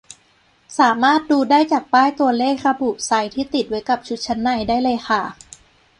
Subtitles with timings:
[0.79, 5.21] สามารถดูได้จากป้ายตัวเลขระบุไซซ์ที่ติดไว้กับชุดชั้นในได้เลยค่ะ